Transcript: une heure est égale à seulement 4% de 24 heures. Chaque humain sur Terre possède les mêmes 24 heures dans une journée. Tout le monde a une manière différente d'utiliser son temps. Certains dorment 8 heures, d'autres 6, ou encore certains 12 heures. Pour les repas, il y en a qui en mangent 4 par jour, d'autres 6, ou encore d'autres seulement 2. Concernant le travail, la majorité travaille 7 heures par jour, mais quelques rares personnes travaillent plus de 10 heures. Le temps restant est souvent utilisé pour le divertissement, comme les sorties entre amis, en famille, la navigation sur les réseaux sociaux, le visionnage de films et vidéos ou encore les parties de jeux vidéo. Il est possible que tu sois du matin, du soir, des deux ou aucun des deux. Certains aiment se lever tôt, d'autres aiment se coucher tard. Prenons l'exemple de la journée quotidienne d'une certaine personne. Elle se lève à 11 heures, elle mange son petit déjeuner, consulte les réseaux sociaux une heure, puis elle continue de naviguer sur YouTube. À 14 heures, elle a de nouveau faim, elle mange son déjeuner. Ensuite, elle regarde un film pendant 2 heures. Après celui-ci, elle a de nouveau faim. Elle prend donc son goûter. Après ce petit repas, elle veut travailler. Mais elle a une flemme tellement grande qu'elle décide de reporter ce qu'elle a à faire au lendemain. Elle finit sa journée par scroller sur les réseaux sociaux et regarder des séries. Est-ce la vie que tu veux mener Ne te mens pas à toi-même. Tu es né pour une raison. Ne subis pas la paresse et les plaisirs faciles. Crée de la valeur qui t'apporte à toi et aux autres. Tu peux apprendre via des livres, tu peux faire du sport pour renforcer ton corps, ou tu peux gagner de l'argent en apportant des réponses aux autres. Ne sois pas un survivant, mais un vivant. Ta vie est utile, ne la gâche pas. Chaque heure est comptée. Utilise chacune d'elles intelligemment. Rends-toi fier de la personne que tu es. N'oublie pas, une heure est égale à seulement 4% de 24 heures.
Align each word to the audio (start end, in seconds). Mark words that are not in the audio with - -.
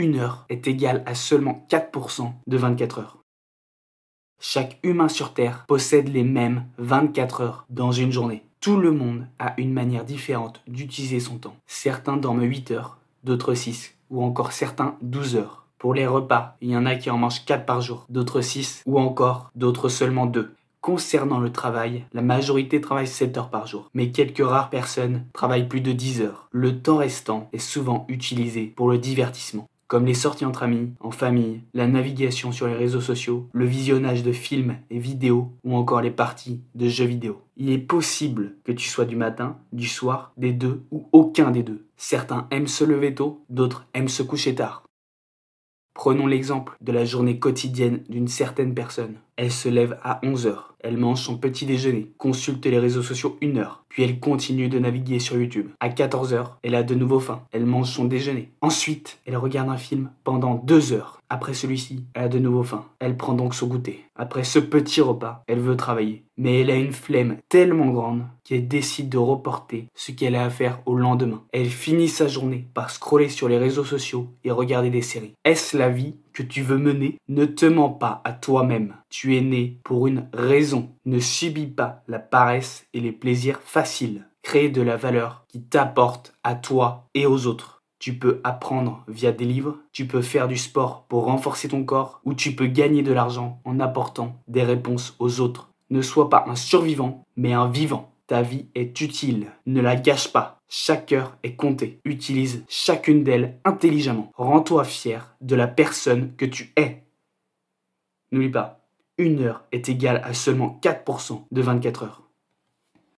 une 0.00 0.16
heure 0.16 0.46
est 0.48 0.66
égale 0.66 1.02
à 1.04 1.14
seulement 1.14 1.66
4% 1.68 2.32
de 2.46 2.56
24 2.56 2.98
heures. 3.00 3.18
Chaque 4.40 4.78
humain 4.82 5.08
sur 5.08 5.34
Terre 5.34 5.66
possède 5.68 6.08
les 6.08 6.24
mêmes 6.24 6.64
24 6.78 7.42
heures 7.42 7.66
dans 7.68 7.92
une 7.92 8.10
journée. 8.10 8.42
Tout 8.60 8.78
le 8.78 8.92
monde 8.92 9.26
a 9.38 9.52
une 9.58 9.74
manière 9.74 10.06
différente 10.06 10.62
d'utiliser 10.66 11.20
son 11.20 11.36
temps. 11.36 11.56
Certains 11.66 12.16
dorment 12.16 12.44
8 12.44 12.70
heures, 12.70 12.96
d'autres 13.24 13.52
6, 13.52 13.94
ou 14.08 14.22
encore 14.22 14.52
certains 14.52 14.96
12 15.02 15.36
heures. 15.36 15.66
Pour 15.76 15.92
les 15.92 16.06
repas, 16.06 16.56
il 16.62 16.70
y 16.70 16.76
en 16.76 16.86
a 16.86 16.96
qui 16.96 17.10
en 17.10 17.18
mangent 17.18 17.44
4 17.44 17.66
par 17.66 17.82
jour, 17.82 18.06
d'autres 18.08 18.40
6, 18.40 18.82
ou 18.86 18.98
encore 18.98 19.50
d'autres 19.54 19.90
seulement 19.90 20.24
2. 20.24 20.54
Concernant 20.80 21.40
le 21.40 21.52
travail, 21.52 22.06
la 22.14 22.22
majorité 22.22 22.80
travaille 22.80 23.06
7 23.06 23.36
heures 23.36 23.50
par 23.50 23.66
jour, 23.66 23.90
mais 23.92 24.12
quelques 24.12 24.46
rares 24.46 24.70
personnes 24.70 25.26
travaillent 25.34 25.68
plus 25.68 25.82
de 25.82 25.92
10 25.92 26.22
heures. 26.22 26.48
Le 26.52 26.80
temps 26.80 26.96
restant 26.96 27.50
est 27.52 27.58
souvent 27.58 28.06
utilisé 28.08 28.64
pour 28.64 28.88
le 28.88 28.96
divertissement, 28.96 29.68
comme 29.90 30.06
les 30.06 30.14
sorties 30.14 30.44
entre 30.44 30.62
amis, 30.62 30.92
en 31.00 31.10
famille, 31.10 31.62
la 31.74 31.88
navigation 31.88 32.52
sur 32.52 32.68
les 32.68 32.76
réseaux 32.76 33.00
sociaux, 33.00 33.48
le 33.52 33.64
visionnage 33.64 34.22
de 34.22 34.30
films 34.30 34.76
et 34.88 35.00
vidéos 35.00 35.50
ou 35.64 35.74
encore 35.74 36.00
les 36.00 36.12
parties 36.12 36.62
de 36.76 36.88
jeux 36.88 37.06
vidéo. 37.06 37.42
Il 37.56 37.70
est 37.70 37.78
possible 37.78 38.54
que 38.62 38.70
tu 38.70 38.88
sois 38.88 39.04
du 39.04 39.16
matin, 39.16 39.58
du 39.72 39.88
soir, 39.88 40.32
des 40.36 40.52
deux 40.52 40.84
ou 40.92 41.08
aucun 41.10 41.50
des 41.50 41.64
deux. 41.64 41.88
Certains 41.96 42.46
aiment 42.52 42.68
se 42.68 42.84
lever 42.84 43.16
tôt, 43.16 43.44
d'autres 43.48 43.84
aiment 43.92 44.08
se 44.08 44.22
coucher 44.22 44.54
tard. 44.54 44.84
Prenons 45.92 46.28
l'exemple 46.28 46.76
de 46.80 46.92
la 46.92 47.04
journée 47.04 47.40
quotidienne 47.40 48.04
d'une 48.08 48.28
certaine 48.28 48.74
personne. 48.74 49.16
Elle 49.42 49.50
se 49.50 49.70
lève 49.70 49.96
à 50.02 50.20
11 50.22 50.46
heures, 50.48 50.74
elle 50.80 50.98
mange 50.98 51.22
son 51.22 51.38
petit 51.38 51.64
déjeuner, 51.64 52.12
consulte 52.18 52.66
les 52.66 52.78
réseaux 52.78 53.00
sociaux 53.00 53.38
une 53.40 53.56
heure, 53.56 53.84
puis 53.88 54.02
elle 54.02 54.20
continue 54.20 54.68
de 54.68 54.78
naviguer 54.78 55.18
sur 55.18 55.38
YouTube. 55.38 55.70
À 55.80 55.88
14 55.88 56.34
heures, 56.34 56.58
elle 56.62 56.74
a 56.74 56.82
de 56.82 56.94
nouveau 56.94 57.20
faim, 57.20 57.40
elle 57.50 57.64
mange 57.64 57.88
son 57.88 58.04
déjeuner. 58.04 58.50
Ensuite, 58.60 59.18
elle 59.24 59.38
regarde 59.38 59.70
un 59.70 59.78
film 59.78 60.10
pendant 60.24 60.56
2 60.56 60.92
heures. 60.92 61.20
Après 61.32 61.54
celui-ci, 61.54 62.04
elle 62.12 62.24
a 62.24 62.28
de 62.28 62.40
nouveau 62.40 62.64
faim. 62.64 62.84
Elle 62.98 63.16
prend 63.16 63.34
donc 63.34 63.54
son 63.54 63.68
goûter. 63.68 64.04
Après 64.16 64.42
ce 64.42 64.58
petit 64.58 65.00
repas, 65.00 65.44
elle 65.46 65.60
veut 65.60 65.76
travailler. 65.76 66.24
Mais 66.36 66.60
elle 66.60 66.70
a 66.70 66.74
une 66.74 66.92
flemme 66.92 67.36
tellement 67.48 67.90
grande 67.90 68.24
qu'elle 68.42 68.66
décide 68.66 69.08
de 69.08 69.18
reporter 69.18 69.86
ce 69.94 70.10
qu'elle 70.10 70.34
a 70.34 70.44
à 70.44 70.50
faire 70.50 70.80
au 70.86 70.96
lendemain. 70.96 71.44
Elle 71.52 71.68
finit 71.68 72.08
sa 72.08 72.26
journée 72.26 72.66
par 72.74 72.90
scroller 72.90 73.28
sur 73.28 73.48
les 73.48 73.58
réseaux 73.58 73.84
sociaux 73.84 74.34
et 74.42 74.50
regarder 74.50 74.90
des 74.90 75.02
séries. 75.02 75.34
Est-ce 75.44 75.76
la 75.76 75.88
vie 75.88 76.16
que 76.32 76.42
tu 76.42 76.62
veux 76.62 76.78
mener 76.78 77.18
Ne 77.28 77.44
te 77.44 77.66
mens 77.66 77.90
pas 77.90 78.20
à 78.24 78.32
toi-même. 78.32 78.96
Tu 79.08 79.36
es 79.36 79.40
né 79.40 79.78
pour 79.84 80.06
une 80.06 80.28
raison. 80.32 80.90
Ne 81.04 81.20
subis 81.20 81.66
pas 81.66 82.02
la 82.08 82.18
paresse 82.18 82.86
et 82.94 83.00
les 83.00 83.12
plaisirs 83.12 83.60
faciles. 83.62 84.26
Crée 84.42 84.68
de 84.68 84.82
la 84.82 84.96
valeur 84.96 85.44
qui 85.48 85.62
t'apporte 85.62 86.32
à 86.42 86.54
toi 86.54 87.08
et 87.14 87.26
aux 87.26 87.46
autres. 87.46 87.80
Tu 87.98 88.14
peux 88.14 88.40
apprendre 88.44 89.04
via 89.08 89.30
des 89.30 89.44
livres, 89.44 89.76
tu 89.92 90.06
peux 90.06 90.22
faire 90.22 90.48
du 90.48 90.56
sport 90.56 91.04
pour 91.06 91.24
renforcer 91.24 91.68
ton 91.68 91.84
corps, 91.84 92.22
ou 92.24 92.32
tu 92.32 92.56
peux 92.56 92.66
gagner 92.66 93.02
de 93.02 93.12
l'argent 93.12 93.60
en 93.66 93.78
apportant 93.78 94.40
des 94.48 94.62
réponses 94.62 95.14
aux 95.18 95.40
autres. 95.40 95.68
Ne 95.90 96.00
sois 96.00 96.30
pas 96.30 96.46
un 96.48 96.54
survivant, 96.54 97.26
mais 97.36 97.52
un 97.52 97.68
vivant. 97.68 98.10
Ta 98.26 98.40
vie 98.40 98.66
est 98.74 98.98
utile, 99.02 99.48
ne 99.66 99.82
la 99.82 99.96
gâche 99.96 100.32
pas. 100.32 100.59
Chaque 100.72 101.10
heure 101.10 101.36
est 101.42 101.56
comptée. 101.56 102.00
Utilise 102.04 102.64
chacune 102.68 103.24
d'elles 103.24 103.58
intelligemment. 103.64 104.30
Rends-toi 104.36 104.84
fier 104.84 105.34
de 105.40 105.56
la 105.56 105.66
personne 105.66 106.36
que 106.36 106.44
tu 106.44 106.72
es. 106.76 107.02
N'oublie 108.30 108.50
pas, 108.50 108.86
une 109.18 109.42
heure 109.42 109.64
est 109.72 109.88
égale 109.88 110.22
à 110.24 110.32
seulement 110.32 110.78
4% 110.80 111.42
de 111.50 111.60
24 111.60 112.04
heures. 112.04 112.29